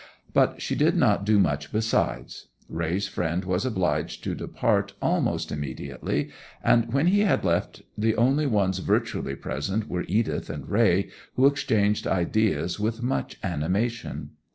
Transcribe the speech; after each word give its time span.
But 0.33 0.63
she 0.63 0.73
did 0.73 0.95
not 0.97 1.25
do 1.27 1.37
much 1.37 1.71
besides. 1.71 2.47
Raye's 2.67 3.07
friend 3.07 3.45
was 3.45 3.67
obliged 3.67 4.23
to 4.23 4.33
depart 4.33 4.95
almost 4.99 5.51
immediately, 5.51 6.31
and 6.63 6.91
when 6.91 7.05
he 7.05 7.19
had 7.19 7.45
left 7.45 7.83
the 7.95 8.15
only 8.15 8.47
ones 8.47 8.79
virtually 8.79 9.35
present 9.35 9.87
were 9.87 10.05
Edith 10.07 10.49
and 10.49 10.67
Raye 10.67 11.11
who 11.35 11.45
exchanged 11.45 12.07
ideas 12.07 12.79
with 12.79 13.03
much 13.03 13.37
animation. 13.43 14.31